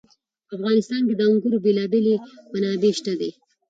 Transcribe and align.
په 0.47 0.53
افغانستان 0.57 1.01
کې 1.07 1.15
د 1.17 1.21
انګورو 1.29 1.57
بېلابېلې 1.65 2.15
منابع 2.53 2.91
شته 2.99 3.13
دي. 3.19 3.31